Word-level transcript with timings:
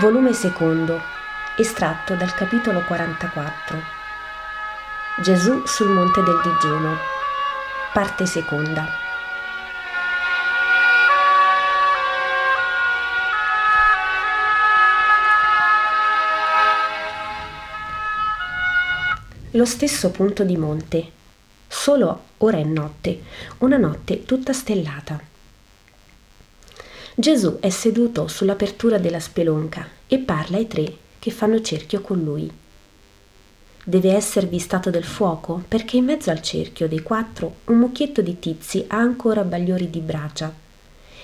Volume 0.00 0.32
secondo, 0.32 1.00
estratto 1.56 2.14
dal 2.14 2.32
capitolo 2.32 2.84
44. 2.84 3.82
Gesù 5.20 5.66
sul 5.66 5.88
monte 5.88 6.22
del 6.22 6.36
digiuno. 6.40 6.94
Parte 7.92 8.24
seconda. 8.24 8.86
Lo 19.50 19.64
stesso 19.64 20.12
punto 20.12 20.44
di 20.44 20.56
monte, 20.56 21.10
solo 21.66 22.22
ora 22.38 22.58
è 22.58 22.62
notte, 22.62 23.22
una 23.58 23.78
notte 23.78 24.24
tutta 24.24 24.52
stellata. 24.52 25.37
Gesù 27.20 27.58
è 27.58 27.68
seduto 27.68 28.28
sull'apertura 28.28 28.96
della 28.96 29.18
spelonca 29.18 29.88
e 30.06 30.18
parla 30.18 30.56
ai 30.56 30.68
tre 30.68 30.96
che 31.18 31.32
fanno 31.32 31.60
cerchio 31.60 32.00
con 32.00 32.22
lui. 32.22 32.48
Deve 33.82 34.12
esservi 34.12 34.60
stato 34.60 34.90
del 34.90 35.02
fuoco 35.02 35.64
perché 35.66 35.96
in 35.96 36.04
mezzo 36.04 36.30
al 36.30 36.40
cerchio 36.40 36.86
dei 36.86 37.02
quattro 37.02 37.56
un 37.64 37.78
mucchietto 37.78 38.22
di 38.22 38.38
tizi 38.38 38.84
ha 38.86 38.98
ancora 38.98 39.42
bagliori 39.42 39.90
di 39.90 39.98
bracia 39.98 40.54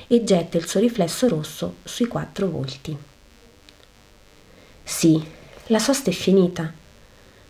e 0.09 0.25
getta 0.25 0.57
il 0.57 0.67
suo 0.67 0.81
riflesso 0.81 1.29
rosso 1.29 1.77
sui 1.85 2.09
quattro 2.09 2.49
volti. 2.49 2.97
Sì, 4.83 5.25
la 5.67 5.79
sosta 5.79 6.11
è 6.11 6.13
finita. 6.13 6.73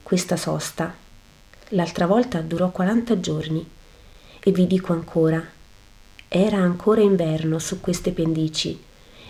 Questa 0.02 0.36
sosta. 0.36 0.94
L'altra 1.68 2.04
volta 2.04 2.42
durò 2.42 2.68
40 2.68 3.20
giorni 3.20 3.66
e 4.38 4.50
vi 4.52 4.66
dico 4.66 4.92
ancora, 4.92 5.42
era 6.36 6.56
ancora 6.56 7.00
inverno 7.00 7.60
su 7.60 7.78
queste 7.78 8.10
pendici 8.10 8.76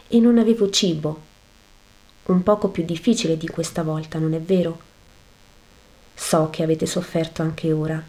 e 0.08 0.20
non 0.20 0.38
avevo 0.38 0.70
cibo. 0.70 1.20
Un 2.24 2.42
poco 2.42 2.68
più 2.68 2.82
difficile 2.82 3.36
di 3.36 3.46
questa 3.46 3.82
volta, 3.82 4.18
non 4.18 4.32
è 4.32 4.40
vero? 4.40 4.80
So 6.14 6.48
che 6.48 6.62
avete 6.62 6.86
sofferto 6.86 7.42
anche 7.42 7.72
ora. 7.72 8.02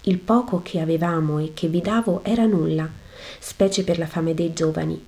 Il 0.00 0.18
poco 0.18 0.60
che 0.60 0.80
avevamo 0.80 1.38
e 1.38 1.52
che 1.54 1.68
vi 1.68 1.80
davo 1.80 2.24
era 2.24 2.46
nulla, 2.46 2.90
specie 3.38 3.84
per 3.84 3.96
la 3.96 4.08
fame 4.08 4.34
dei 4.34 4.52
giovani. 4.52 5.06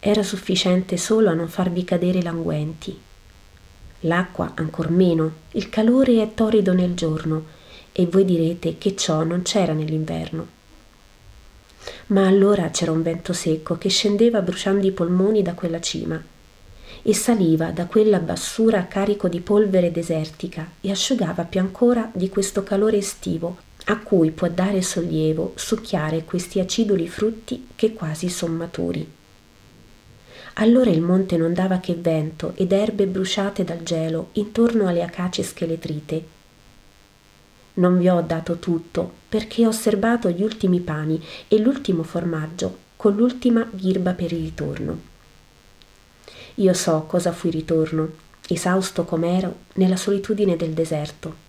Era 0.00 0.24
sufficiente 0.24 0.96
solo 0.96 1.30
a 1.30 1.34
non 1.34 1.46
farvi 1.46 1.84
cadere 1.84 2.20
languenti. 2.20 2.98
L'acqua 4.00 4.54
ancor 4.56 4.90
meno, 4.90 5.32
il 5.52 5.68
calore 5.68 6.20
è 6.20 6.34
torrido 6.34 6.72
nel 6.72 6.94
giorno, 6.94 7.44
e 7.92 8.06
voi 8.06 8.24
direte 8.24 8.76
che 8.76 8.96
ciò 8.96 9.22
non 9.22 9.42
c'era 9.42 9.72
nell'inverno 9.72 10.56
ma 12.08 12.26
allora 12.26 12.70
c'era 12.70 12.92
un 12.92 13.02
vento 13.02 13.32
secco 13.32 13.76
che 13.78 13.88
scendeva 13.88 14.40
bruciando 14.42 14.86
i 14.86 14.92
polmoni 14.92 15.42
da 15.42 15.54
quella 15.54 15.80
cima 15.80 16.22
e 17.02 17.14
saliva 17.14 17.70
da 17.70 17.86
quella 17.86 18.18
bassura 18.18 18.86
carico 18.86 19.28
di 19.28 19.40
polvere 19.40 19.92
desertica 19.92 20.72
e 20.80 20.90
asciugava 20.90 21.44
più 21.44 21.60
ancora 21.60 22.10
di 22.12 22.28
questo 22.28 22.62
calore 22.62 22.98
estivo 22.98 23.56
a 23.84 23.98
cui 23.98 24.30
può 24.30 24.48
dare 24.48 24.82
sollievo 24.82 25.52
succhiare 25.56 26.24
questi 26.24 26.60
aciduli 26.60 27.08
frutti 27.08 27.68
che 27.74 27.94
quasi 27.94 28.28
son 28.28 28.52
maturi. 28.52 29.10
Allora 30.54 30.90
il 30.90 31.00
monte 31.00 31.36
non 31.36 31.54
dava 31.54 31.78
che 31.78 31.94
vento 31.94 32.52
ed 32.56 32.72
erbe 32.72 33.06
bruciate 33.06 33.64
dal 33.64 33.82
gelo 33.82 34.30
intorno 34.32 34.88
alle 34.88 35.02
acacie 35.02 35.42
scheletrite 35.42 36.36
non 37.78 37.98
vi 37.98 38.08
ho 38.08 38.20
dato 38.20 38.56
tutto, 38.58 39.12
perché 39.28 39.66
ho 39.66 39.72
serbato 39.72 40.30
gli 40.30 40.42
ultimi 40.42 40.80
pani 40.80 41.22
e 41.48 41.58
l'ultimo 41.58 42.02
formaggio 42.02 42.86
con 42.96 43.14
l'ultima 43.14 43.66
ghirba 43.70 44.12
per 44.12 44.32
il 44.32 44.40
ritorno. 44.40 45.00
Io 46.56 46.72
so 46.74 47.04
cosa 47.06 47.30
fu 47.30 47.46
il 47.46 47.52
ritorno, 47.52 48.10
esausto 48.48 49.04
com'ero 49.04 49.58
nella 49.74 49.96
solitudine 49.96 50.56
del 50.56 50.72
deserto. 50.72 51.46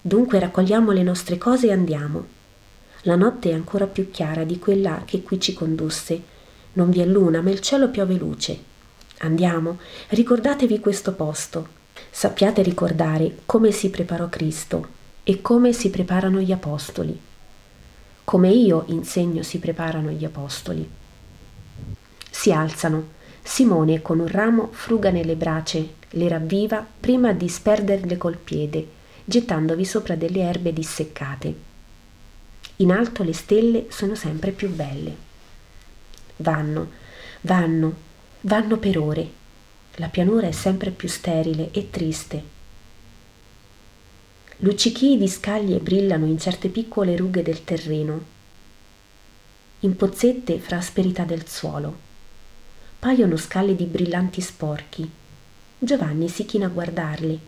Dunque 0.00 0.38
raccogliamo 0.38 0.90
le 0.90 1.02
nostre 1.02 1.38
cose 1.38 1.68
e 1.68 1.72
andiamo. 1.72 2.26
La 3.02 3.16
notte 3.16 3.50
è 3.50 3.54
ancora 3.54 3.86
più 3.86 4.10
chiara 4.10 4.44
di 4.44 4.58
quella 4.58 5.02
che 5.06 5.22
qui 5.22 5.40
ci 5.40 5.54
condusse. 5.54 6.20
Non 6.74 6.90
vi 6.90 7.00
è 7.00 7.06
luna, 7.06 7.40
ma 7.40 7.50
il 7.50 7.60
cielo 7.60 7.88
piove 7.88 8.14
luce. 8.14 8.70
Andiamo, 9.18 9.78
ricordatevi 10.08 10.80
questo 10.80 11.12
posto, 11.12 11.80
sappiate 12.14 12.60
ricordare 12.60 13.38
come 13.46 13.72
si 13.72 13.88
preparò 13.88 14.28
Cristo 14.28 14.86
e 15.24 15.40
come 15.40 15.72
si 15.72 15.88
preparano 15.88 16.40
gli 16.40 16.52
apostoli, 16.52 17.18
come 18.22 18.50
io 18.50 18.84
insegno 18.88 19.42
si 19.42 19.58
preparano 19.58 20.10
gli 20.10 20.24
apostoli. 20.24 20.88
Si 22.30 22.52
alzano, 22.52 23.20
Simone 23.42 24.02
con 24.02 24.20
un 24.20 24.28
ramo 24.28 24.68
fruga 24.72 25.10
nelle 25.10 25.36
brace, 25.36 25.94
le 26.10 26.28
ravviva 26.28 26.86
prima 27.00 27.32
di 27.32 27.48
sperderle 27.48 28.18
col 28.18 28.36
piede, 28.36 28.86
gettandovi 29.24 29.84
sopra 29.84 30.14
delle 30.14 30.40
erbe 30.40 30.72
disseccate. 30.74 31.54
In 32.76 32.92
alto 32.92 33.22
le 33.22 33.32
stelle 33.32 33.86
sono 33.88 34.14
sempre 34.14 34.50
più 34.50 34.68
belle. 34.68 35.16
Vanno, 36.36 36.90
vanno, 37.40 37.94
vanno 38.42 38.76
per 38.76 38.98
ore, 38.98 39.40
la 39.96 40.08
pianura 40.08 40.46
è 40.46 40.52
sempre 40.52 40.90
più 40.90 41.08
sterile 41.08 41.70
e 41.72 41.90
triste. 41.90 42.60
Luccichii 44.58 45.18
di 45.18 45.28
scaglie 45.28 45.78
brillano 45.80 46.24
in 46.24 46.38
certe 46.38 46.68
piccole 46.68 47.16
rughe 47.16 47.42
del 47.42 47.64
terreno, 47.64 48.24
in 49.80 49.96
pozzette 49.96 50.58
fra 50.60 50.76
asperità 50.76 51.24
del 51.24 51.48
suolo. 51.48 52.10
Paiono 52.98 53.36
scale 53.36 53.74
di 53.74 53.84
brillanti 53.84 54.40
sporchi. 54.40 55.10
Giovanni 55.76 56.28
si 56.28 56.46
china 56.46 56.66
a 56.66 56.70
guardarli. 56.70 57.40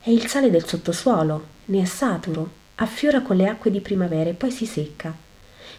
È 0.00 0.10
il 0.10 0.26
sale 0.28 0.50
del 0.50 0.64
sottosuolo, 0.64 1.46
ne 1.66 1.82
è 1.82 1.84
saturo, 1.84 2.50
affiora 2.76 3.20
con 3.22 3.36
le 3.36 3.48
acque 3.48 3.72
di 3.72 3.80
primavera 3.80 4.30
e 4.30 4.34
poi 4.34 4.52
si 4.52 4.64
secca. 4.64 5.12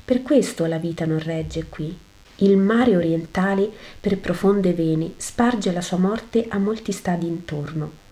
Per 0.04 0.22
questo 0.22 0.66
la 0.66 0.78
vita 0.78 1.06
non 1.06 1.20
regge 1.20 1.66
qui. 1.68 1.98
Il 2.40 2.57
mare 2.57 2.97
orientale, 2.97 3.72
per 4.01 4.19
profonde 4.19 4.73
vene, 4.73 5.13
sparge 5.16 5.72
la 5.72 5.79
sua 5.79 5.97
morte 5.97 6.46
a 6.50 6.57
molti 6.57 6.91
stadi 6.91 7.28
intorno. 7.28 8.03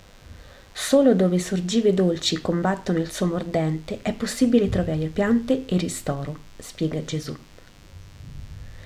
Solo 0.71 1.13
dove 1.13 1.39
sorgive 1.39 1.93
dolci 1.93 2.39
combattono 2.39 2.99
il 2.99 3.11
suo 3.11 3.25
mordente 3.25 3.99
è 4.01 4.13
possibile 4.13 4.69
trovare 4.69 5.07
piante 5.07 5.65
e 5.65 5.75
ristoro, 5.75 6.37
spiega 6.57 7.03
Gesù. 7.03 7.35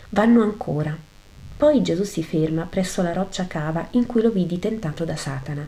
Vanno 0.09 0.41
ancora. 0.41 0.97
Poi 1.57 1.83
Gesù 1.83 2.03
si 2.03 2.23
ferma 2.23 2.63
presso 2.63 3.03
la 3.03 3.13
roccia 3.13 3.45
cava 3.45 3.87
in 3.91 4.07
cui 4.07 4.23
lo 4.23 4.31
vidi 4.31 4.57
tentato 4.57 5.05
da 5.05 5.15
Satana. 5.15 5.67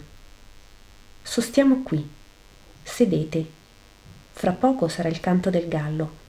Sostiamo 1.22 1.84
qui. 1.84 2.08
Sedete. 2.82 3.46
Fra 4.32 4.52
poco 4.52 4.88
sarà 4.88 5.10
il 5.10 5.20
canto 5.20 5.52
del 5.52 5.68
gallo 5.68 6.28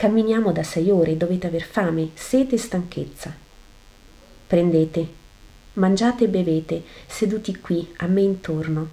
Camminiamo 0.00 0.50
da 0.50 0.62
sei 0.62 0.88
ore, 0.88 1.18
dovete 1.18 1.48
aver 1.48 1.60
fame, 1.60 2.12
sete 2.14 2.54
e 2.54 2.58
stanchezza. 2.58 3.36
Prendete, 4.46 5.08
mangiate 5.74 6.24
e 6.24 6.28
bevete, 6.28 6.82
seduti 7.06 7.58
qui, 7.60 7.86
a 7.98 8.06
me 8.06 8.22
intorno, 8.22 8.88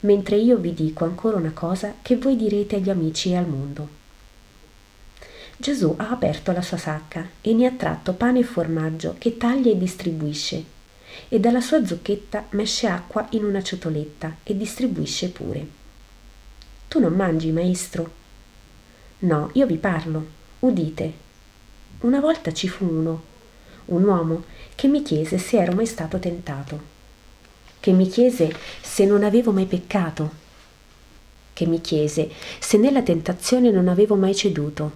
mentre 0.00 0.36
io 0.36 0.56
vi 0.56 0.72
dico 0.72 1.04
ancora 1.04 1.36
una 1.36 1.50
cosa 1.50 1.96
che 2.00 2.16
voi 2.16 2.36
direte 2.36 2.76
agli 2.76 2.88
amici 2.88 3.32
e 3.32 3.36
al 3.36 3.46
mondo. 3.46 3.88
Gesù 5.58 5.94
ha 5.98 6.08
aperto 6.08 6.52
la 6.52 6.62
sua 6.62 6.78
sacca 6.78 7.28
e 7.42 7.52
ne 7.52 7.66
ha 7.66 7.72
tratto 7.72 8.14
pane 8.14 8.38
e 8.38 8.44
formaggio 8.44 9.16
che 9.18 9.36
taglia 9.36 9.70
e 9.70 9.76
distribuisce, 9.76 10.64
e 11.28 11.38
dalla 11.38 11.60
sua 11.60 11.84
zucchetta 11.84 12.46
mesce 12.52 12.86
acqua 12.86 13.26
in 13.32 13.44
una 13.44 13.62
ciotoletta 13.62 14.36
e 14.42 14.56
distribuisce 14.56 15.28
pure. 15.28 15.66
Tu 16.88 16.98
non 16.98 17.12
mangi, 17.12 17.52
maestro? 17.52 18.16
No, 19.22 19.50
io 19.52 19.66
vi 19.66 19.76
parlo. 19.76 20.38
Udite. 20.60 21.12
Una 22.00 22.20
volta 22.20 22.52
ci 22.52 22.68
fu 22.68 22.84
uno, 22.84 23.22
un 23.86 24.04
uomo, 24.04 24.44
che 24.74 24.88
mi 24.88 25.02
chiese 25.02 25.38
se 25.38 25.58
ero 25.58 25.72
mai 25.72 25.86
stato 25.86 26.18
tentato, 26.18 26.80
che 27.80 27.92
mi 27.92 28.08
chiese 28.08 28.54
se 28.80 29.04
non 29.04 29.24
avevo 29.24 29.52
mai 29.52 29.66
peccato, 29.66 30.30
che 31.52 31.66
mi 31.66 31.80
chiese 31.80 32.30
se 32.58 32.76
nella 32.76 33.02
tentazione 33.02 33.70
non 33.70 33.88
avevo 33.88 34.16
mai 34.16 34.34
ceduto, 34.34 34.92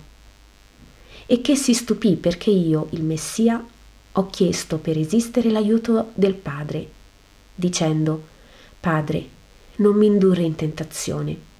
e 1.26 1.40
che 1.40 1.56
si 1.56 1.72
stupì 1.72 2.16
perché 2.16 2.50
io, 2.50 2.88
il 2.90 3.02
Messia, 3.02 3.64
ho 4.12 4.26
chiesto 4.28 4.78
per 4.78 4.98
esistere 4.98 5.50
l'aiuto 5.50 6.10
del 6.14 6.34
Padre, 6.34 6.88
dicendo, 7.54 8.22
Padre, 8.78 9.28
non 9.76 9.96
mi 9.96 10.06
indurre 10.06 10.42
in 10.42 10.54
tentazione 10.54 11.52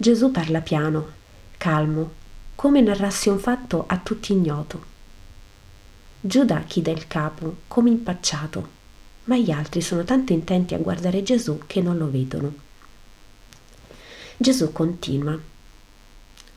Gesù 0.00 0.30
parla 0.30 0.60
piano, 0.60 1.17
calmo, 1.58 2.12
come 2.54 2.80
narrasse 2.80 3.28
un 3.28 3.38
fatto 3.38 3.84
a 3.86 3.98
tutti 3.98 4.32
ignoto. 4.32 4.96
Giuda 6.20 6.60
chida 6.60 6.90
il 6.90 7.06
capo, 7.06 7.58
come 7.68 7.90
impacciato, 7.90 8.68
ma 9.24 9.36
gli 9.36 9.50
altri 9.50 9.80
sono 9.82 10.04
tanto 10.04 10.32
intenti 10.32 10.74
a 10.74 10.78
guardare 10.78 11.22
Gesù 11.22 11.60
che 11.66 11.82
non 11.82 11.98
lo 11.98 12.10
vedono. 12.10 12.54
Gesù 14.36 14.72
continua. 14.72 15.38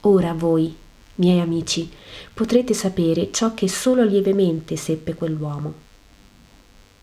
Ora 0.02 0.34
voi, 0.34 0.76
Miei 1.16 1.40
amici, 1.40 1.92
potrete 2.34 2.74
sapere 2.74 3.32
ciò 3.32 3.54
che 3.54 3.68
solo 3.68 4.04
lievemente 4.04 4.76
seppe 4.76 5.14
quell'uomo. 5.14 5.74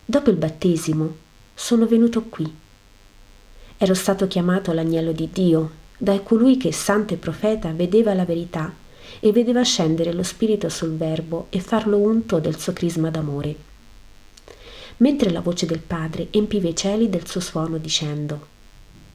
Dopo 0.03 0.29
il 0.29 0.35
battesimo 0.35 1.15
sono 1.53 1.85
venuto 1.85 2.23
qui. 2.23 2.51
Ero 3.77 3.93
stato 3.93 4.27
chiamato 4.27 4.73
l'agnello 4.73 5.11
di 5.11 5.29
Dio, 5.31 5.71
da 6.01 6.17
colui 6.21 6.55
che, 6.55 6.71
santo 6.71 7.13
e 7.13 7.17
profeta, 7.17 7.73
vedeva 7.73 8.13
la 8.13 8.23
verità 8.23 8.73
e 9.19 9.33
vedeva 9.33 9.61
scendere 9.63 10.13
lo 10.13 10.23
Spirito 10.23 10.69
sul 10.69 10.95
Verbo 10.95 11.47
e 11.49 11.59
farlo 11.59 11.97
unto 11.97 12.39
del 12.39 12.57
suo 12.57 12.71
crisma 12.71 13.09
d'amore. 13.09 13.53
Mentre 14.97 15.29
la 15.29 15.41
voce 15.41 15.65
del 15.65 15.79
Padre 15.79 16.29
empiva 16.31 16.69
i 16.69 16.75
cieli 16.75 17.09
del 17.09 17.27
suo 17.27 17.41
suono 17.41 17.77
dicendo, 17.77 18.47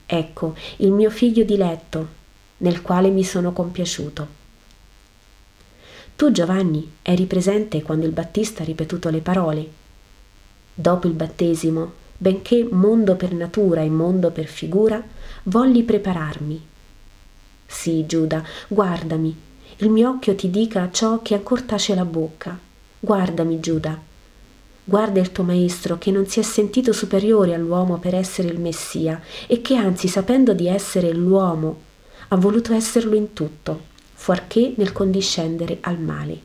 Ecco 0.05 0.55
il 0.77 0.93
mio 0.93 1.09
figlio 1.09 1.43
diletto, 1.43 2.07
nel 2.59 2.83
quale 2.83 3.09
mi 3.09 3.25
sono 3.25 3.53
compiaciuto. 3.53 4.43
Tu, 6.17 6.31
Giovanni, 6.33 6.97
eri 7.01 7.25
presente 7.25 7.81
quando 7.83 8.05
il 8.05 8.13
Battista 8.13 8.63
ha 8.63 8.67
ripetuto 8.67 9.09
le 9.09 9.21
parole. 9.21 9.69
Dopo 10.75 11.07
il 11.07 11.15
battesimo, 11.15 11.93
benché 12.19 12.63
mondo 12.71 13.17
per 13.17 13.33
natura 13.33 13.81
e 13.81 13.89
mondo 13.89 14.31
per 14.31 14.47
figura, 14.47 15.03
volli 15.45 15.83
prepararmi. 15.83 16.73
Sì, 17.75 18.07
Giuda, 18.07 18.43
guardami, 18.69 19.37
il 19.79 19.91
mio 19.91 20.11
occhio 20.11 20.35
ti 20.37 20.49
dica 20.49 20.89
ciò 20.91 21.21
che 21.21 21.35
ancor 21.35 21.63
tace 21.63 21.95
la 21.95 22.05
bocca. 22.05 22.57
Guardami, 23.01 23.61
Giuda. 23.61 24.01
Guarda 24.85 25.21
il 25.21 25.33
tuo 25.33 25.43
maestro 25.45 25.99
che 25.99 26.11
non 26.11 26.25
si 26.27 26.39
è 26.39 26.43
sentito 26.43 26.93
superiore 26.93 27.53
all'uomo 27.53 27.99
per 27.99 28.15
essere 28.15 28.49
il 28.49 28.61
Messia 28.61 29.21
e 29.47 29.61
che 29.61 29.75
anzi, 29.75 30.09
sapendo 30.09 30.55
di 30.55 30.67
essere 30.67 31.13
l'uomo, 31.13 31.81
ha 32.29 32.37
voluto 32.37 32.73
esserlo 32.73 33.17
in 33.17 33.35
tutto 33.35 33.93
fuorché 34.15 34.73
nel 34.77 34.93
condiscendere 34.93 35.79
al 35.81 35.99
male. 35.99 36.39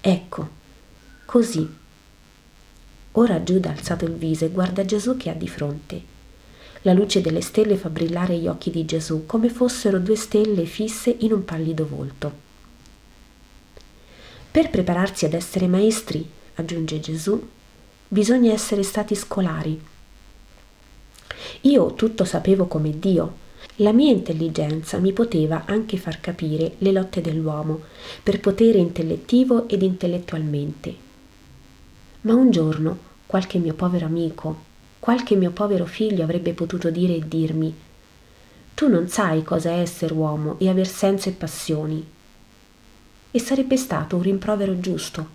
Ecco, 0.00 0.48
così. 1.24 1.66
Ora 3.12 3.42
Giuda 3.42 3.70
ha 3.70 3.72
alzato 3.72 4.04
il 4.04 4.14
viso 4.14 4.44
e 4.44 4.50
guarda 4.50 4.84
Gesù 4.84 5.16
che 5.16 5.30
ha 5.30 5.34
di 5.34 5.48
fronte. 5.48 6.18
La 6.82 6.94
luce 6.94 7.20
delle 7.20 7.42
stelle 7.42 7.76
fa 7.76 7.90
brillare 7.90 8.38
gli 8.38 8.46
occhi 8.46 8.70
di 8.70 8.86
Gesù 8.86 9.26
come 9.26 9.50
fossero 9.50 9.98
due 9.98 10.16
stelle 10.16 10.64
fisse 10.64 11.14
in 11.20 11.32
un 11.32 11.44
pallido 11.44 11.86
volto. 11.86 12.32
Per 14.50 14.70
prepararsi 14.70 15.26
ad 15.26 15.34
essere 15.34 15.66
maestri, 15.66 16.26
aggiunge 16.54 16.98
Gesù, 16.98 17.48
bisogna 18.08 18.52
essere 18.52 18.82
stati 18.82 19.14
scolari. 19.14 19.80
Io 21.62 21.94
tutto 21.94 22.24
sapevo 22.24 22.66
come 22.66 22.98
Dio, 22.98 23.48
la 23.76 23.92
mia 23.92 24.10
intelligenza 24.10 24.98
mi 24.98 25.12
poteva 25.12 25.64
anche 25.66 25.98
far 25.98 26.18
capire 26.20 26.76
le 26.78 26.92
lotte 26.92 27.20
dell'uomo, 27.20 27.82
per 28.22 28.40
potere 28.40 28.78
intellettivo 28.78 29.68
ed 29.68 29.82
intellettualmente. 29.82 30.94
Ma 32.22 32.34
un 32.34 32.50
giorno 32.50 32.98
qualche 33.26 33.58
mio 33.58 33.74
povero 33.74 34.06
amico, 34.06 34.68
qualche 35.10 35.34
mio 35.34 35.50
povero 35.50 35.86
figlio 35.86 36.22
avrebbe 36.22 36.52
potuto 36.52 36.88
dire 36.88 37.16
e 37.16 37.26
dirmi 37.26 37.74
tu 38.74 38.88
non 38.88 39.08
sai 39.08 39.42
cosa 39.42 39.70
è 39.70 39.80
essere 39.80 40.14
uomo 40.14 40.56
e 40.60 40.68
aver 40.68 40.86
senso 40.86 41.28
e 41.28 41.32
passioni. 41.32 42.08
E 43.32 43.40
sarebbe 43.40 43.76
stato 43.76 44.14
un 44.14 44.22
rimprovero 44.22 44.78
giusto. 44.78 45.28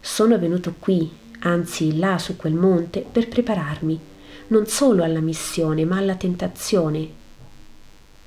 Sono 0.00 0.36
venuto 0.40 0.74
qui, 0.76 1.08
anzi 1.38 1.98
là 1.98 2.18
su 2.18 2.34
quel 2.34 2.54
monte, 2.54 3.00
per 3.00 3.28
prepararmi 3.28 4.00
non 4.48 4.66
solo 4.66 5.04
alla 5.04 5.20
missione, 5.20 5.84
ma 5.84 5.98
alla 5.98 6.16
tentazione. 6.16 7.08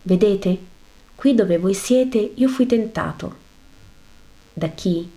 Vedete? 0.03 0.57
Qui 1.13 1.35
dove 1.35 1.57
voi 1.57 1.73
siete 1.73 2.31
io 2.35 2.47
fui 2.47 2.65
tentato. 2.67 3.35
Da 4.53 4.69
chi? 4.69 5.11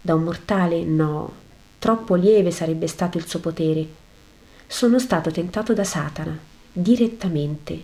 Da 0.00 0.14
un 0.14 0.24
mortale? 0.24 0.82
No, 0.82 1.32
troppo 1.78 2.16
lieve 2.16 2.50
sarebbe 2.50 2.88
stato 2.88 3.16
il 3.16 3.28
suo 3.28 3.38
potere. 3.38 4.02
Sono 4.74 4.98
stato 4.98 5.30
tentato 5.30 5.72
da 5.72 5.84
Satana, 5.84 6.36
direttamente. 6.72 7.80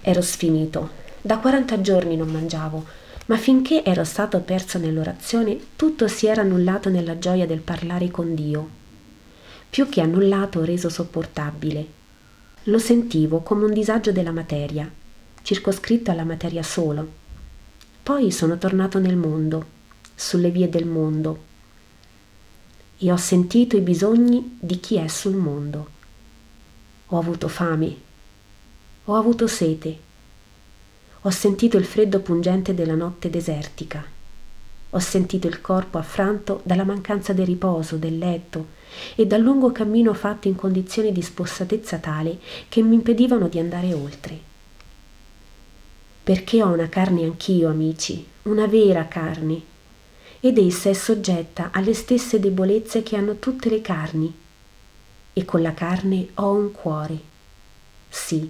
Ero 0.00 0.22
sfinito. 0.22 0.88
Da 1.20 1.36
quaranta 1.36 1.78
giorni 1.82 2.16
non 2.16 2.28
mangiavo, 2.28 2.82
ma 3.26 3.36
finché 3.36 3.84
ero 3.84 4.02
stato 4.04 4.40
perso 4.40 4.78
nell'orazione, 4.78 5.58
tutto 5.76 6.08
si 6.08 6.26
era 6.26 6.40
annullato 6.40 6.88
nella 6.88 7.18
gioia 7.18 7.44
del 7.44 7.60
parlare 7.60 8.10
con 8.10 8.34
Dio 8.34 8.68
più 9.68 9.90
che 9.90 10.00
annullato 10.00 10.64
reso 10.64 10.88
sopportabile. 10.88 11.86
Lo 12.62 12.78
sentivo 12.78 13.40
come 13.40 13.66
un 13.66 13.74
disagio 13.74 14.12
della 14.12 14.32
materia, 14.32 14.90
circoscritto 15.42 16.10
alla 16.10 16.24
materia 16.24 16.62
solo. 16.62 17.06
Poi 18.02 18.30
sono 18.30 18.56
tornato 18.56 18.98
nel 18.98 19.16
mondo, 19.16 19.66
sulle 20.14 20.48
vie 20.48 20.70
del 20.70 20.86
mondo, 20.86 21.55
e 22.98 23.12
ho 23.12 23.16
sentito 23.16 23.76
i 23.76 23.80
bisogni 23.80 24.56
di 24.60 24.80
chi 24.80 24.96
è 24.96 25.06
sul 25.08 25.34
mondo. 25.34 25.88
Ho 27.06 27.18
avuto 27.18 27.48
fame, 27.48 27.94
ho 29.04 29.14
avuto 29.14 29.46
sete, 29.46 29.98
ho 31.20 31.30
sentito 31.30 31.76
il 31.76 31.84
freddo 31.84 32.20
pungente 32.20 32.74
della 32.74 32.94
notte 32.94 33.30
desertica, 33.30 34.04
ho 34.90 34.98
sentito 34.98 35.46
il 35.46 35.60
corpo 35.60 35.98
affranto 35.98 36.60
dalla 36.64 36.84
mancanza 36.84 37.32
del 37.32 37.46
riposo, 37.46 37.96
del 37.96 38.18
letto, 38.18 38.74
e 39.14 39.26
dal 39.26 39.42
lungo 39.42 39.72
cammino 39.72 40.14
fatto 40.14 40.48
in 40.48 40.54
condizioni 40.54 41.12
di 41.12 41.20
spossatezza 41.20 41.98
tale 41.98 42.38
che 42.68 42.82
mi 42.82 42.94
impedivano 42.94 43.48
di 43.48 43.58
andare 43.58 43.92
oltre. 43.92 44.38
Perché 46.22 46.62
ho 46.62 46.68
una 46.68 46.88
carne 46.88 47.24
anch'io, 47.24 47.68
amici, 47.68 48.26
una 48.44 48.66
vera 48.66 49.06
carne, 49.06 49.74
ed 50.46 50.58
essa 50.58 50.88
è 50.88 50.92
soggetta 50.92 51.70
alle 51.72 51.92
stesse 51.92 52.38
debolezze 52.38 53.02
che 53.02 53.16
hanno 53.16 53.36
tutte 53.36 53.68
le 53.68 53.80
carni, 53.80 54.32
e 55.32 55.44
con 55.44 55.60
la 55.60 55.74
carne 55.74 56.28
ho 56.34 56.52
un 56.52 56.70
cuore. 56.70 57.18
Sì, 58.08 58.48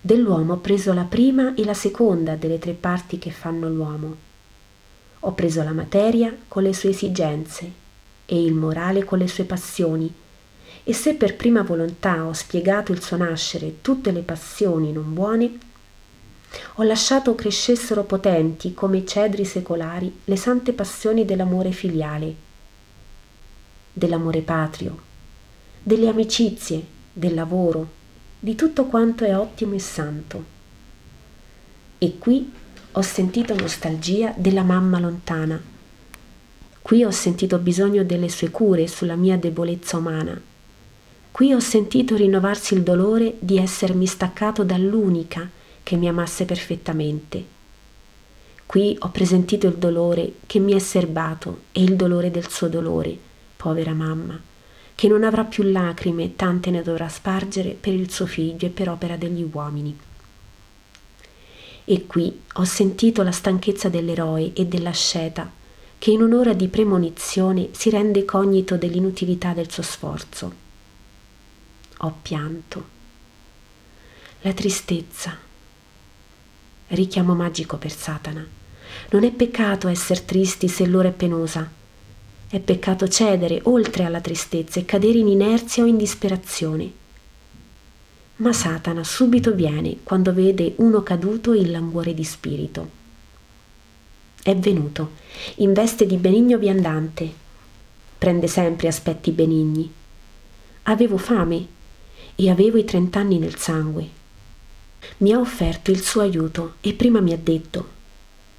dell'uomo 0.00 0.54
ho 0.54 0.56
preso 0.56 0.94
la 0.94 1.04
prima 1.04 1.54
e 1.54 1.64
la 1.64 1.74
seconda 1.74 2.34
delle 2.34 2.58
tre 2.58 2.72
parti 2.72 3.18
che 3.18 3.30
fanno 3.30 3.68
l'uomo. 3.68 4.16
Ho 5.20 5.32
preso 5.32 5.62
la 5.62 5.72
materia 5.72 6.34
con 6.48 6.62
le 6.62 6.72
sue 6.72 6.90
esigenze 6.90 7.70
e 8.24 8.42
il 8.42 8.54
morale 8.54 9.04
con 9.04 9.18
le 9.18 9.28
sue 9.28 9.44
passioni, 9.44 10.12
e 10.82 10.92
se 10.94 11.14
per 11.14 11.36
prima 11.36 11.62
volontà 11.62 12.24
ho 12.24 12.32
spiegato 12.32 12.92
il 12.92 13.02
suo 13.02 13.18
nascere 13.18 13.82
tutte 13.82 14.12
le 14.12 14.22
passioni 14.22 14.92
non 14.92 15.12
buone, 15.12 15.58
ho 16.76 16.82
lasciato 16.82 17.34
crescessero 17.34 18.04
potenti 18.04 18.74
come 18.74 18.98
i 18.98 19.06
cedri 19.06 19.44
secolari 19.44 20.20
le 20.24 20.36
sante 20.36 20.72
passioni 20.72 21.24
dell'amore 21.24 21.72
filiale, 21.72 22.34
dell'amore 23.92 24.40
patrio, 24.40 24.98
delle 25.82 26.08
amicizie, 26.08 26.84
del 27.12 27.34
lavoro, 27.34 27.88
di 28.38 28.54
tutto 28.54 28.86
quanto 28.86 29.24
è 29.24 29.36
ottimo 29.36 29.74
e 29.74 29.80
santo. 29.80 30.44
E 31.98 32.18
qui 32.18 32.52
ho 32.92 33.02
sentito 33.02 33.54
nostalgia 33.54 34.32
della 34.36 34.62
mamma 34.62 34.98
lontana 34.98 35.74
Qui 36.86 37.02
ho 37.02 37.10
sentito 37.10 37.58
bisogno 37.58 38.04
delle 38.04 38.28
sue 38.28 38.52
cure 38.52 38.86
sulla 38.86 39.16
mia 39.16 39.36
debolezza 39.36 39.96
umana. 39.96 40.40
Qui 41.32 41.52
ho 41.52 41.58
sentito 41.58 42.14
rinnovarsi 42.14 42.74
il 42.74 42.84
dolore 42.84 43.34
di 43.40 43.58
essermi 43.58 44.06
staccato 44.06 44.62
dall'unica 44.62 45.50
che 45.86 45.94
mi 45.94 46.08
amasse 46.08 46.46
perfettamente. 46.46 47.44
Qui 48.66 48.96
ho 48.98 49.08
presentito 49.10 49.68
il 49.68 49.76
dolore 49.76 50.32
che 50.44 50.58
mi 50.58 50.72
è 50.72 50.80
serbato 50.80 51.60
e 51.70 51.80
il 51.80 51.94
dolore 51.94 52.32
del 52.32 52.50
suo 52.50 52.66
dolore, 52.66 53.16
povera 53.54 53.92
mamma, 53.92 54.36
che 54.96 55.06
non 55.06 55.22
avrà 55.22 55.44
più 55.44 55.62
lacrime 55.62 56.34
tante 56.34 56.72
ne 56.72 56.82
dovrà 56.82 57.06
spargere 57.08 57.76
per 57.78 57.92
il 57.92 58.10
suo 58.10 58.26
figlio 58.26 58.66
e 58.66 58.70
per 58.70 58.88
opera 58.88 59.16
degli 59.16 59.48
uomini. 59.48 59.96
E 61.84 62.06
qui 62.06 62.40
ho 62.54 62.64
sentito 62.64 63.22
la 63.22 63.30
stanchezza 63.30 63.88
dell'eroe 63.88 64.54
e 64.54 64.66
dell'asceta 64.66 65.48
che 65.98 66.10
in 66.10 66.20
un'ora 66.20 66.52
di 66.52 66.66
premonizione 66.66 67.68
si 67.70 67.90
rende 67.90 68.24
cognito 68.24 68.76
dell'inutilità 68.76 69.52
del 69.52 69.70
suo 69.70 69.84
sforzo. 69.84 70.52
Ho 71.98 72.14
pianto. 72.22 72.84
La 74.40 74.52
tristezza. 74.52 75.45
Richiamo 76.88 77.34
magico 77.34 77.76
per 77.76 77.92
Satana. 77.92 78.46
Non 79.10 79.24
è 79.24 79.30
peccato 79.32 79.88
essere 79.88 80.24
tristi 80.24 80.68
se 80.68 80.86
l'ora 80.86 81.08
è 81.08 81.12
penosa. 81.12 81.68
È 82.48 82.60
peccato 82.60 83.08
cedere 83.08 83.60
oltre 83.64 84.04
alla 84.04 84.20
tristezza 84.20 84.78
e 84.78 84.84
cadere 84.84 85.18
in 85.18 85.28
inerzia 85.28 85.82
o 85.82 85.86
in 85.86 85.96
disperazione. 85.96 86.92
Ma 88.36 88.52
Satana 88.52 89.02
subito 89.02 89.54
viene 89.54 89.98
quando 90.02 90.32
vede 90.32 90.74
uno 90.76 91.02
caduto 91.02 91.52
in 91.52 91.70
languore 91.70 92.14
di 92.14 92.24
spirito 92.24 93.04
è 94.46 94.54
venuto, 94.54 95.14
in 95.56 95.72
veste 95.72 96.06
di 96.06 96.16
benigno 96.18 96.56
viandante. 96.56 97.28
Prende 98.16 98.46
sempre 98.46 98.86
aspetti 98.86 99.32
benigni. 99.32 99.92
Avevo 100.84 101.16
fame 101.16 101.66
e 102.36 102.48
avevo 102.48 102.78
i 102.78 102.84
trent'anni 102.84 103.40
nel 103.40 103.56
sangue. 103.56 104.08
Mi 105.18 105.32
ha 105.32 105.38
offerto 105.38 105.90
il 105.90 106.00
suo 106.02 106.20
aiuto 106.20 106.74
e 106.80 106.92
prima 106.92 107.20
mi 107.20 107.32
ha 107.32 107.38
detto 107.38 107.94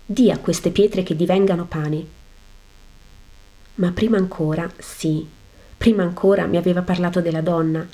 di 0.06 0.32
a 0.32 0.38
queste 0.38 0.70
pietre 0.72 1.04
che 1.04 1.16
divengano 1.16 1.66
pane. 1.66 2.06
Ma 3.76 3.92
prima 3.92 4.18
ancora, 4.18 4.72
sì, 4.78 5.28
prima 5.78 6.04
ancora 6.04 6.46
mi 6.46 6.58
aveva 6.58 6.82
parlato 6.82 7.22
della 7.22 7.42
donna. 7.42 7.86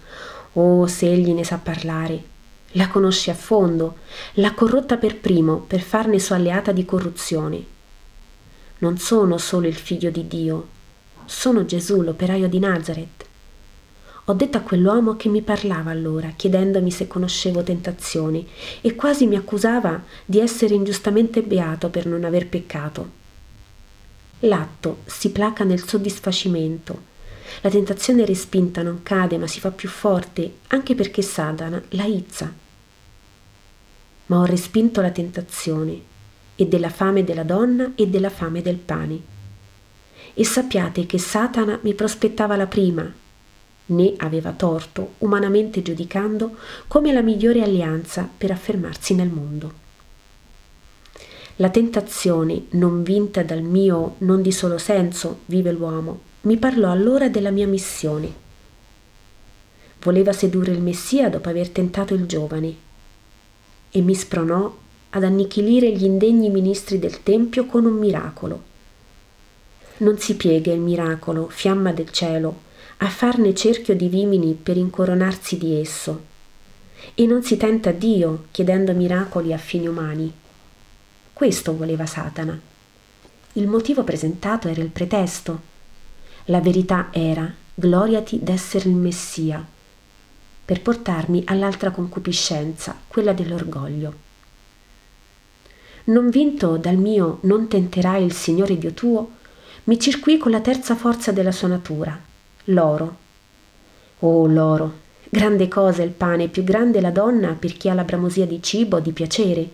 Oh, 0.53 0.85
se 0.87 1.11
egli 1.11 1.31
ne 1.31 1.43
sa 1.43 1.57
parlare. 1.57 2.31
La 2.73 2.87
conosce 2.87 3.31
a 3.31 3.35
fondo, 3.35 3.97
l'ha 4.33 4.53
corrotta 4.53 4.97
per 4.97 5.17
primo 5.17 5.57
per 5.57 5.81
farne 5.81 6.19
sua 6.19 6.35
alleata 6.35 6.71
di 6.71 6.85
corruzione. 6.85 7.65
Non 8.79 8.97
sono 8.97 9.37
solo 9.37 9.67
il 9.67 9.75
figlio 9.75 10.09
di 10.09 10.27
Dio, 10.27 10.67
sono 11.25 11.65
Gesù, 11.65 12.01
l'operaio 12.01 12.47
di 12.47 12.59
Nazareth. 12.59 13.22
Ho 14.25 14.33
detto 14.33 14.57
a 14.57 14.61
quell'uomo 14.61 15.17
che 15.17 15.27
mi 15.27 15.41
parlava 15.41 15.91
allora, 15.91 16.29
chiedendomi 16.29 16.89
se 16.91 17.07
conoscevo 17.07 17.61
tentazioni, 17.61 18.47
e 18.79 18.95
quasi 18.95 19.27
mi 19.27 19.35
accusava 19.35 20.01
di 20.25 20.39
essere 20.39 20.75
ingiustamente 20.75 21.41
beato 21.41 21.89
per 21.89 22.05
non 22.05 22.23
aver 22.23 22.47
peccato. 22.47 23.21
L'atto 24.39 24.99
si 25.05 25.31
placa 25.31 25.65
nel 25.65 25.85
soddisfacimento. 25.85 27.11
La 27.61 27.69
tentazione 27.69 28.25
respinta 28.25 28.81
non 28.81 29.03
cade, 29.03 29.37
ma 29.37 29.47
si 29.47 29.59
fa 29.59 29.71
più 29.71 29.89
forte, 29.89 30.53
anche 30.67 30.95
perché 30.95 31.21
Satana 31.21 31.81
la 31.89 32.05
izza. 32.05 32.51
Ma 34.27 34.39
ho 34.39 34.45
respinto 34.45 35.01
la 35.01 35.11
tentazione, 35.11 36.01
e 36.55 36.65
della 36.65 36.89
fame 36.89 37.25
della 37.25 37.43
donna 37.43 37.91
e 37.95 38.07
della 38.07 38.29
fame 38.29 38.61
del 38.61 38.77
pane. 38.77 39.21
E 40.33 40.45
sappiate 40.45 41.05
che 41.05 41.17
Satana 41.17 41.77
mi 41.81 41.93
prospettava 41.93 42.55
la 42.55 42.67
prima, 42.67 43.11
né 43.87 44.13
aveva 44.17 44.51
torto, 44.51 45.13
umanamente 45.19 45.81
giudicando, 45.81 46.55
come 46.87 47.11
la 47.11 47.21
migliore 47.21 47.61
alleanza 47.61 48.29
per 48.35 48.51
affermarsi 48.51 49.13
nel 49.13 49.29
mondo. 49.29 49.81
La 51.57 51.69
tentazione, 51.69 52.65
non 52.71 53.03
vinta 53.03 53.43
dal 53.43 53.61
mio 53.61 54.15
non 54.19 54.41
di 54.41 54.51
solo 54.51 54.77
senso, 54.77 55.41
vive 55.45 55.71
l'uomo, 55.71 56.21
mi 56.41 56.57
parlò 56.57 56.89
allora 56.89 57.29
della 57.29 57.51
mia 57.51 57.67
missione. 57.67 58.41
Voleva 60.01 60.33
sedurre 60.33 60.71
il 60.71 60.81
Messia 60.81 61.29
dopo 61.29 61.49
aver 61.49 61.69
tentato 61.69 62.13
il 62.13 62.25
giovane 62.25 62.75
e 63.91 64.01
mi 64.01 64.15
spronò 64.15 64.75
ad 65.11 65.23
annichilire 65.23 65.91
gli 65.91 66.03
indegni 66.03 66.49
ministri 66.49 66.97
del 66.97 67.21
Tempio 67.21 67.65
con 67.67 67.85
un 67.85 67.93
miracolo. 67.93 68.71
Non 69.97 70.17
si 70.17 70.35
piega 70.35 70.73
il 70.73 70.79
miracolo, 70.79 71.47
fiamma 71.49 71.93
del 71.93 72.09
cielo, 72.09 72.71
a 73.03 73.09
farne 73.09 73.53
cerchio 73.53 73.95
di 73.95 74.07
vimini 74.07 74.53
per 74.53 74.77
incoronarsi 74.77 75.57
di 75.57 75.77
esso. 75.77 76.31
E 77.13 77.25
non 77.25 77.43
si 77.43 77.57
tenta 77.57 77.91
Dio 77.91 78.45
chiedendo 78.51 78.93
miracoli 78.93 79.51
a 79.51 79.57
fini 79.57 79.87
umani. 79.87 80.31
Questo 81.33 81.75
voleva 81.75 82.05
Satana. 82.05 82.57
Il 83.53 83.67
motivo 83.67 84.05
presentato 84.05 84.69
era 84.69 84.81
il 84.81 84.87
pretesto. 84.87 85.71
La 86.45 86.61
verità 86.61 87.09
era 87.11 87.53
gloriati 87.75 88.39
d'essere 88.41 88.87
il 88.87 88.95
Messia, 88.95 89.65
per 90.63 90.81
portarmi 90.81 91.43
all'altra 91.47 91.91
concupiscenza, 91.91 92.97
quella 93.07 93.33
dell'orgoglio. 93.33 94.13
Non 96.05 96.29
vinto 96.29 96.77
dal 96.77 96.97
mio 96.97 97.39
non 97.41 97.67
tenterai 97.67 98.23
il 98.23 98.33
Signore 98.33 98.77
Dio 98.77 98.93
tuo, 98.93 99.31
mi 99.85 99.99
circuì 99.99 100.37
con 100.37 100.51
la 100.51 100.61
terza 100.61 100.95
forza 100.95 101.33
della 101.33 101.51
sua 101.51 101.67
natura, 101.67 102.31
l'oro. 102.65 103.17
Oh, 104.19 104.47
l'oro! 104.47 105.01
Grande 105.29 105.67
cosa 105.67 106.03
il 106.03 106.11
pane, 106.11 106.47
più 106.47 106.63
grande 106.63 107.01
la 107.01 107.09
donna 107.09 107.55
per 107.59 107.73
chi 107.73 107.89
ha 107.89 107.93
la 107.93 108.03
bramosia 108.03 108.45
di 108.45 108.61
cibo, 108.61 108.99
di 108.99 109.11
piacere. 109.11 109.67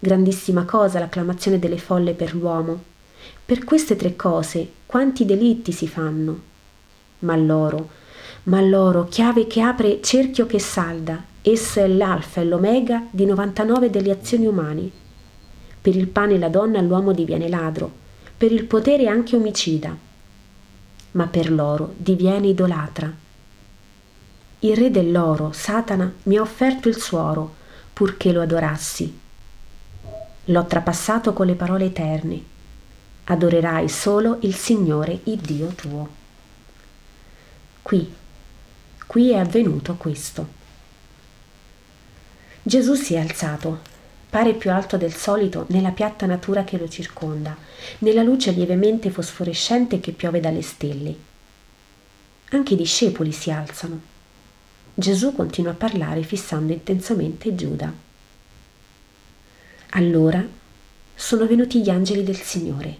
Grandissima 0.00 0.64
cosa 0.64 0.98
l'acclamazione 0.98 1.58
delle 1.58 1.78
folle 1.78 2.12
per 2.12 2.34
l'uomo. 2.34 2.82
Per 3.44 3.64
queste 3.64 3.96
tre 3.96 4.16
cose 4.16 4.68
quanti 4.84 5.24
delitti 5.24 5.72
si 5.72 5.88
fanno. 5.88 6.40
Ma 7.20 7.36
l'oro, 7.36 7.88
ma 8.44 8.60
l'oro, 8.60 9.06
chiave 9.08 9.46
che 9.46 9.60
apre 9.60 10.02
cerchio 10.02 10.46
che 10.46 10.58
salda, 10.58 11.22
esso 11.40 11.80
è 11.80 11.86
l'alfa 11.86 12.40
e 12.40 12.44
l'omega 12.44 13.06
di 13.10 13.24
99 13.24 13.90
delle 13.90 14.10
azioni 14.10 14.46
umane. 14.46 14.90
Per 15.80 15.96
il 15.96 16.08
pane 16.08 16.36
la 16.36 16.48
donna 16.48 16.80
l'uomo 16.80 17.12
diviene 17.12 17.48
ladro, 17.48 17.90
per 18.36 18.52
il 18.52 18.64
potere 18.64 19.06
anche 19.06 19.36
omicida 19.36 20.06
ma 21.12 21.26
per 21.26 21.50
loro 21.50 21.94
diviene 21.96 22.48
idolatra. 22.48 23.12
Il 24.60 24.76
re 24.76 24.90
dell'oro, 24.90 25.52
Satana, 25.52 26.12
mi 26.24 26.36
ha 26.36 26.40
offerto 26.40 26.88
il 26.88 27.00
suo 27.00 27.22
oro, 27.22 27.54
purché 27.92 28.32
lo 28.32 28.42
adorassi. 28.42 29.18
L'ho 30.44 30.64
trapassato 30.64 31.32
con 31.32 31.46
le 31.46 31.54
parole 31.54 31.86
eterne. 31.86 32.42
Adorerai 33.24 33.88
solo 33.88 34.38
il 34.40 34.54
Signore, 34.54 35.20
il 35.24 35.38
Dio 35.38 35.68
tuo. 35.68 36.08
Qui, 37.82 38.12
qui 39.06 39.30
è 39.30 39.38
avvenuto 39.38 39.94
questo. 39.94 40.56
Gesù 42.62 42.94
si 42.94 43.14
è 43.14 43.18
alzato, 43.18 43.80
pare 44.28 44.54
più 44.54 44.70
alto 44.70 44.96
del 44.96 45.14
solito 45.14 45.64
nella 45.68 45.90
piatta 45.90 46.26
natura 46.26 46.64
che 46.64 46.76
lo 46.76 46.88
circonda, 46.88 47.56
nella 47.98 48.22
luce 48.22 48.50
lievemente 48.50 49.10
fosforescente 49.10 50.00
che 50.00 50.12
piove 50.12 50.40
dalle 50.40 50.62
stelle. 50.62 51.16
Anche 52.50 52.74
i 52.74 52.76
discepoli 52.76 53.32
si 53.32 53.50
alzano. 53.50 54.00
Gesù 54.94 55.34
continua 55.34 55.72
a 55.72 55.76
parlare 55.76 56.22
fissando 56.22 56.72
intensamente 56.72 57.54
Giuda. 57.54 57.92
Allora 59.90 60.44
sono 61.14 61.46
venuti 61.46 61.80
gli 61.80 61.88
angeli 61.88 62.22
del 62.22 62.40
Signore. 62.40 62.96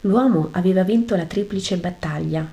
L'uomo 0.00 0.48
aveva 0.52 0.82
vinto 0.82 1.16
la 1.16 1.24
triplice 1.24 1.76
battaglia. 1.76 2.46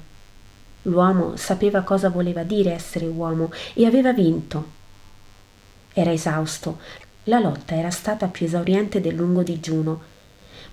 L'uomo 0.84 1.36
sapeva 1.36 1.82
cosa 1.82 2.10
voleva 2.10 2.44
dire 2.44 2.72
essere 2.72 3.06
uomo 3.06 3.52
e 3.74 3.86
aveva 3.86 4.14
vinto. 4.14 4.78
Era 5.94 6.12
esausto, 6.12 6.80
la 7.30 7.40
lotta 7.40 7.76
era 7.76 7.92
stata 7.92 8.28
più 8.28 8.48
esauriente 8.48 9.00
del 9.00 9.14
lungo 9.14 9.44
digiuno, 9.44 10.02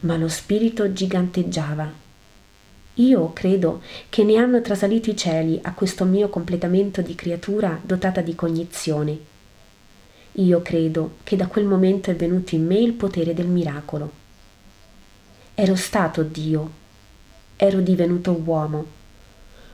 ma 0.01 0.17
lo 0.17 0.27
spirito 0.27 0.91
giganteggiava. 0.91 1.93
Io 2.95 3.33
credo 3.35 3.83
che 4.09 4.25
ne 4.25 4.37
hanno 4.37 4.63
trasalito 4.63 5.11
i 5.11 5.17
cieli 5.17 5.59
a 5.63 5.75
questo 5.75 6.07
mio 6.07 6.31
completamento 6.31 7.03
di 7.03 7.15
creatura 7.15 7.79
dotata 7.83 8.23
di 8.23 8.35
cognizione. 8.35 9.19
Io 10.33 10.63
credo 10.63 11.17
che 11.25 11.37
da 11.37 11.47
quel 11.47 11.67
momento 11.67 12.11
è 12.11 12.17
venuto 12.17 12.55
in 12.55 12.65
me 12.65 12.79
il 12.79 12.95
potere 12.95 13.35
del 13.35 13.49
miracolo. 13.49 14.11
Ero 15.55 15.75
stato 15.75 16.23
Dio, 16.23 16.71
ero 17.57 17.81
divenuto 17.81 18.33
uomo. 18.33 18.87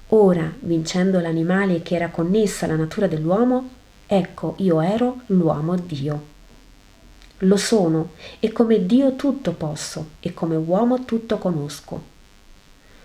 Ora, 0.08 0.52
vincendo 0.58 1.20
l'animale 1.20 1.80
che 1.82 1.94
era 1.94 2.10
connesso 2.10 2.64
alla 2.64 2.74
natura 2.74 3.06
dell'uomo, 3.06 3.70
ecco 4.04 4.54
io 4.58 4.80
ero 4.80 5.20
l'uomo 5.26 5.76
Dio 5.76 6.30
lo 7.44 7.56
sono 7.56 8.10
e 8.38 8.52
come 8.52 8.86
Dio 8.86 9.16
tutto 9.16 9.52
posso 9.52 10.10
e 10.20 10.32
come 10.34 10.56
uomo 10.56 11.04
tutto 11.04 11.38
conosco. 11.38 12.10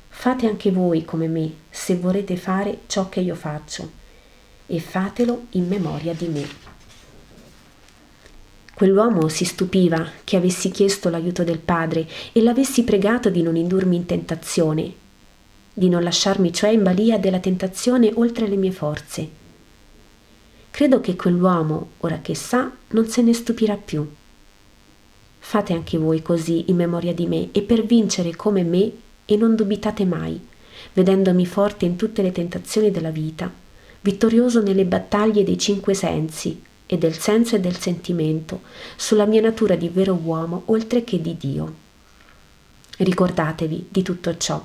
Fate 0.10 0.48
anche 0.48 0.72
voi 0.72 1.06
come 1.06 1.28
me 1.28 1.52
se 1.70 1.96
vorrete 1.96 2.36
fare 2.38 2.82
ciò 2.88 3.10
che 3.10 3.20
io 3.20 3.36
faccio 3.36 3.90
e 4.68 4.80
fatelo 4.80 5.46
in 5.52 5.68
memoria 5.68 6.14
di 6.14 6.28
me. 6.28 6.48
Quell'uomo 8.74 9.28
si 9.28 9.44
stupiva 9.44 10.08
che 10.24 10.38
avessi 10.38 10.70
chiesto 10.70 11.10
l'aiuto 11.10 11.44
del 11.44 11.58
Padre 11.58 12.08
e 12.32 12.42
l'avessi 12.44 12.84
pregato 12.84 13.32
di 13.32 13.42
non 13.42 13.56
indurmi 13.56 13.96
in 13.96 14.06
tentazione, 14.06 14.94
di 15.74 15.90
non 15.90 16.04
lasciarmi 16.04 16.54
cioè 16.54 16.70
in 16.70 16.84
balia 16.84 17.18
della 17.18 17.40
tentazione 17.40 18.12
oltre 18.14 18.48
le 18.48 18.56
mie 18.56 18.72
forze. 18.72 19.30
Credo 20.70 21.02
che 21.02 21.16
quell'uomo, 21.16 21.90
ora 22.00 22.20
che 22.20 22.36
sa, 22.36 22.72
non 22.90 23.08
se 23.08 23.24
ne 23.24 23.34
stupirà 23.34 23.76
più. 23.76 24.08
Fate 25.50 25.72
anche 25.72 25.98
voi 25.98 26.22
così 26.22 26.66
in 26.68 26.76
memoria 26.76 27.14
di 27.14 27.26
me 27.26 27.48
e 27.54 27.62
per 27.62 27.86
vincere 27.86 28.36
come 28.36 28.64
me 28.64 28.92
e 29.24 29.38
non 29.38 29.56
dubitate 29.56 30.04
mai, 30.04 30.38
vedendomi 30.92 31.46
forte 31.46 31.86
in 31.86 31.96
tutte 31.96 32.22
le 32.22 32.34
tentazioni 32.34 32.92
della 32.92 33.12
vita, 33.12 33.50
vittorioso 34.02 34.62
nelle 34.62 34.84
battaglie 34.84 35.46
dei 35.46 35.58
cinque 35.58 35.94
sensi 35.94 36.62
e 36.86 36.98
del 36.98 37.18
senso 37.18 37.56
e 37.56 37.62
del 37.62 37.78
sentimento, 37.78 38.60
sulla 38.98 39.26
mia 39.26 39.40
natura 39.40 39.78
di 39.78 39.88
vero 39.88 40.20
uomo 40.22 40.64
oltre 40.66 41.06
che 41.06 41.22
di 41.22 41.38
Dio. 41.38 41.74
Ricordatevi 42.98 43.88
di 43.88 44.02
tutto 44.02 44.36
ciò. 44.36 44.62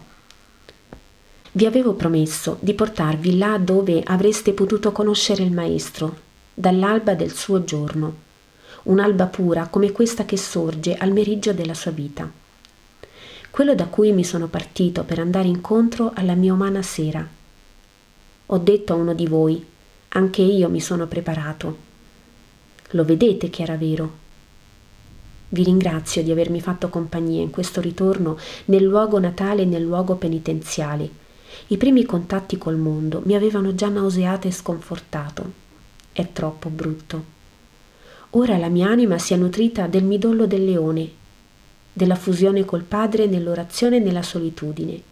Vi 1.53 1.65
avevo 1.65 1.93
promesso 1.93 2.57
di 2.59 2.75
portarvi 2.75 3.39
là 3.39 3.57
dove 3.57 4.03
avreste 4.03 4.53
potuto 4.53 4.91
conoscere 4.91 5.45
il 5.45 5.53
Maestro, 5.53 6.17
dall'alba 6.53 7.15
del 7.15 7.33
suo 7.33 7.63
giorno 7.63 8.31
un'alba 8.85 9.27
pura 9.27 9.67
come 9.67 9.93
questa 9.93 10.25
che 10.25 10.37
sorge 10.37 10.95
al 10.95 11.13
meriggio 11.13 11.53
della 11.53 11.75
sua 11.75 11.91
vita. 11.91 12.31
Quello 13.51 13.75
da 13.75 13.87
cui 13.87 14.13
mi 14.13 14.25
sono 14.25 14.47
partito 14.47 15.05
per 15.05 15.19
andare 15.19 15.47
incontro 15.47 16.13
alla 16.15 16.35
mia 16.35 16.55
umana 16.55 16.83
sera. 16.83 17.27
Ho 18.47 18.59
detto 18.59 18.93
a 18.93 18.97
uno 18.97 19.15
di 19.15 19.27
voi, 19.27 19.65
anche 20.09 20.43
io 20.43 20.69
mi 20.69 20.81
sono 20.81 21.07
preparato. 21.07 21.91
Lo 22.91 23.05
vedete 23.05 23.51
che 23.51 23.63
era 23.63 23.77
vero. 23.77 24.21
Vi 25.51 25.63
ringrazio 25.65 26.23
di 26.23 26.31
avermi 26.31 26.61
fatto 26.61 26.89
compagnia 26.89 27.43
in 27.43 27.51
questo 27.51 27.81
ritorno 27.81 28.39
nel 28.67 28.83
luogo 28.83 29.19
natale 29.19 29.63
e 29.63 29.67
nel 29.67 29.83
luogo 29.83 30.15
penitenziale. 30.15 31.11
I 31.69 31.77
primi 31.77 32.05
contatti 32.05 32.57
col 32.57 32.77
mondo 32.77 33.21
mi 33.25 33.35
avevano 33.35 33.75
già 33.75 33.89
nauseato 33.89 34.49
e 34.49 34.51
sconfortato. 34.51 35.53
È 36.11 36.27
troppo 36.33 36.71
brutto. 36.71 37.41
Ora 38.35 38.57
la 38.57 38.69
mia 38.69 38.89
anima 38.89 39.19
si 39.19 39.35
è 39.35 39.37
nutrita 39.37 39.87
del 39.87 40.05
midollo 40.05 40.47
del 40.47 40.65
leone, 40.65 41.11
della 41.93 42.15
fusione 42.15 42.65
col 42.65 42.83
Padre 42.83 43.27
nell'orazione 43.27 43.97
e 43.97 44.01
nella 44.01 44.23
solitudine. 44.23 45.03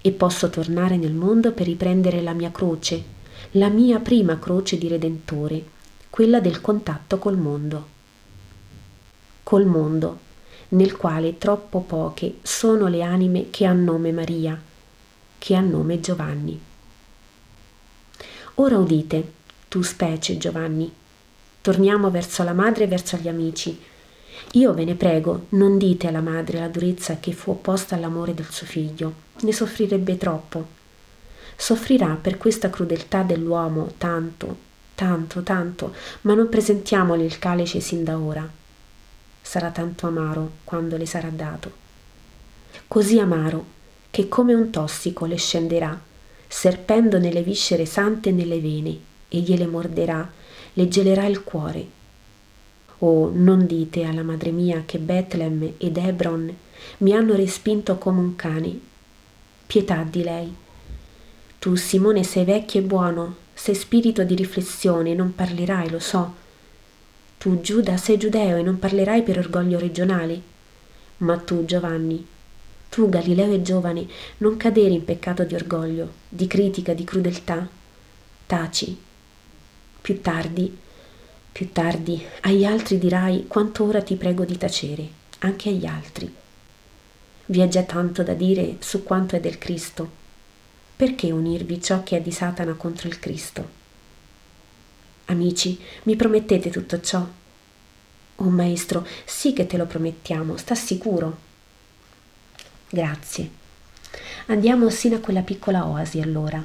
E 0.00 0.10
posso 0.10 0.50
tornare 0.50 0.96
nel 0.96 1.12
mondo 1.12 1.52
per 1.52 1.66
riprendere 1.66 2.20
la 2.22 2.32
mia 2.32 2.50
croce, 2.50 3.04
la 3.52 3.68
mia 3.68 4.00
prima 4.00 4.40
croce 4.40 4.76
di 4.78 4.88
Redentore, 4.88 5.64
quella 6.10 6.40
del 6.40 6.60
contatto 6.60 7.18
col 7.18 7.38
mondo. 7.38 7.88
Col 9.44 9.66
mondo, 9.66 10.18
nel 10.70 10.96
quale 10.96 11.38
troppo 11.38 11.82
poche 11.82 12.38
sono 12.42 12.88
le 12.88 13.02
anime 13.02 13.50
che 13.50 13.64
hanno 13.64 13.92
nome 13.92 14.10
Maria, 14.10 14.60
che 15.38 15.54
hanno 15.54 15.76
nome 15.76 16.00
Giovanni. 16.00 16.60
Ora 18.54 18.76
udite, 18.76 19.32
tu 19.68 19.82
specie 19.82 20.36
Giovanni, 20.36 20.92
torniamo 21.64 22.10
verso 22.10 22.42
la 22.42 22.52
madre 22.52 22.84
e 22.84 22.88
verso 22.88 23.16
gli 23.16 23.28
amici. 23.28 23.80
Io 24.52 24.74
ve 24.74 24.84
ne 24.84 24.96
prego, 24.96 25.46
non 25.50 25.78
dite 25.78 26.08
alla 26.08 26.20
madre 26.20 26.58
la 26.58 26.68
durezza 26.68 27.16
che 27.18 27.32
fu 27.32 27.52
opposta 27.52 27.94
all'amore 27.94 28.34
del 28.34 28.50
suo 28.50 28.66
figlio, 28.66 29.14
ne 29.40 29.52
soffrirebbe 29.52 30.18
troppo 30.18 30.82
soffrirà 31.56 32.18
per 32.20 32.36
questa 32.36 32.70
crudeltà 32.70 33.22
dell'uomo 33.22 33.92
tanto, 33.98 34.56
tanto, 34.94 35.42
tanto, 35.42 35.94
ma 36.22 36.34
non 36.34 36.48
presentiamogli 36.48 37.22
il 37.22 37.38
calice 37.38 37.80
sin 37.80 38.04
da 38.04 38.18
ora. 38.18 38.48
Sarà 39.40 39.70
tanto 39.70 40.06
amaro 40.06 40.52
quando 40.64 40.96
le 40.96 41.06
sarà 41.06 41.28
dato. 41.28 41.82
Così 42.88 43.18
amaro 43.18 43.72
che 44.10 44.28
come 44.28 44.54
un 44.54 44.70
tossico 44.70 45.26
le 45.26 45.36
scenderà, 45.36 45.98
serpendo 46.46 47.18
nelle 47.18 47.42
viscere 47.42 47.84
sante 47.84 48.28
e 48.28 48.32
nelle 48.32 48.60
vene, 48.60 48.98
e 49.28 49.38
gliele 49.40 49.66
morderà, 49.66 50.30
le 50.74 50.88
gelerà 50.88 51.26
il 51.26 51.42
cuore. 51.42 51.86
Oh, 52.98 53.30
non 53.34 53.66
dite 53.66 54.04
alla 54.04 54.22
madre 54.22 54.50
mia 54.50 54.84
che 54.86 54.98
Betlem 54.98 55.72
ed 55.78 55.96
Hebron 55.96 56.54
mi 56.98 57.12
hanno 57.12 57.34
respinto 57.34 57.96
come 57.96 58.20
un 58.20 58.36
cane. 58.36 58.78
Pietà 59.66 60.06
di 60.08 60.22
lei 60.22 60.54
tu, 61.64 61.76
Simone, 61.76 62.24
sei 62.24 62.44
vecchio 62.44 62.80
e 62.80 62.82
buono, 62.82 63.36
sei 63.54 63.74
spirito 63.74 64.22
di 64.22 64.34
riflessione, 64.34 65.14
non 65.14 65.34
parlerai, 65.34 65.88
lo 65.88 65.98
so. 65.98 66.34
Tu, 67.38 67.62
Giuda, 67.62 67.96
sei 67.96 68.18
giudeo 68.18 68.58
e 68.58 68.62
non 68.62 68.78
parlerai 68.78 69.22
per 69.22 69.38
orgoglio 69.38 69.78
regionale. 69.78 70.38
Ma 71.16 71.38
tu, 71.38 71.64
Giovanni, 71.64 72.22
tu, 72.90 73.08
Galileo 73.08 73.50
e 73.50 73.62
giovane, 73.62 74.06
non 74.38 74.58
cadere 74.58 74.90
in 74.90 75.06
peccato 75.06 75.44
di 75.44 75.54
orgoglio, 75.54 76.10
di 76.28 76.46
critica, 76.46 76.92
di 76.92 77.04
crudeltà. 77.04 77.66
Taci. 78.44 79.03
Più 80.04 80.20
tardi, 80.20 80.76
più 81.50 81.72
tardi, 81.72 82.22
agli 82.42 82.66
altri 82.66 82.98
dirai 82.98 83.46
quanto 83.46 83.84
ora 83.84 84.02
ti 84.02 84.16
prego 84.16 84.44
di 84.44 84.58
tacere, 84.58 85.08
anche 85.38 85.70
agli 85.70 85.86
altri. 85.86 86.30
Vi 87.46 87.60
è 87.60 87.68
già 87.68 87.84
tanto 87.84 88.22
da 88.22 88.34
dire 88.34 88.76
su 88.80 89.02
quanto 89.02 89.34
è 89.34 89.40
del 89.40 89.56
Cristo 89.56 90.10
perché 90.94 91.30
unirvi 91.30 91.80
ciò 91.80 92.02
che 92.02 92.18
è 92.18 92.20
di 92.20 92.30
Satana 92.30 92.74
contro 92.74 93.08
il 93.08 93.18
Cristo? 93.18 93.66
Amici, 95.24 95.80
mi 96.02 96.16
promettete 96.16 96.68
tutto 96.68 97.00
ciò? 97.00 97.26
Oh 98.36 98.50
maestro, 98.50 99.06
sì 99.24 99.54
che 99.54 99.66
te 99.66 99.78
lo 99.78 99.86
promettiamo, 99.86 100.58
sta 100.58 100.74
sicuro. 100.74 101.38
Grazie. 102.90 103.50
Andiamo 104.48 104.90
sino 104.90 105.16
a 105.16 105.20
quella 105.20 105.40
piccola 105.40 105.86
oasi 105.86 106.20
allora. 106.20 106.62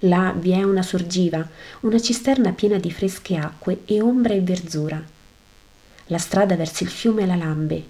Là 0.00 0.34
vi 0.36 0.52
è 0.52 0.62
una 0.62 0.82
sorgiva, 0.82 1.46
una 1.80 2.00
cisterna 2.00 2.52
piena 2.52 2.78
di 2.78 2.90
fresche 2.90 3.36
acque 3.36 3.82
e 3.84 4.00
ombra 4.00 4.34
e 4.34 4.40
verzura. 4.40 5.02
La 6.06 6.18
strada 6.18 6.56
verso 6.56 6.84
il 6.84 6.90
fiume 6.90 7.26
la 7.26 7.36
lambe. 7.36 7.84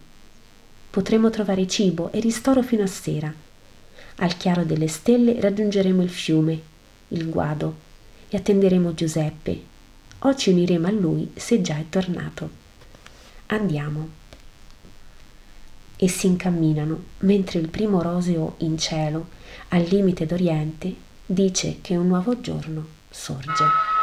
Potremo 0.90 1.30
trovare 1.30 1.66
cibo 1.66 2.10
e 2.12 2.20
ristoro 2.20 2.62
fino 2.62 2.82
a 2.82 2.88
sera 2.88 3.32
al 4.22 4.36
chiaro 4.36 4.64
delle 4.64 4.88
stelle 4.88 5.40
raggiungeremo 5.40 6.02
il 6.02 6.10
fiume, 6.10 6.60
il 7.08 7.28
guado, 7.28 7.88
e 8.28 8.36
attenderemo 8.36 8.92
Giuseppe, 8.92 9.62
o 10.18 10.34
ci 10.34 10.50
uniremo 10.50 10.86
a 10.86 10.90
lui 10.90 11.30
se 11.34 11.62
già 11.62 11.78
è 11.78 11.86
tornato. 11.88 12.50
Andiamo. 13.46 14.18
E 15.96 16.08
si 16.08 16.26
incamminano, 16.26 17.04
mentre 17.20 17.60
il 17.60 17.68
primo 17.68 18.02
roseo 18.02 18.56
in 18.58 18.76
cielo, 18.76 19.28
al 19.68 19.84
limite 19.84 20.26
d'Oriente, 20.26 20.94
dice 21.32 21.78
che 21.80 21.94
un 21.94 22.08
nuovo 22.08 22.40
giorno 22.40 22.84
sorge. 23.08 23.99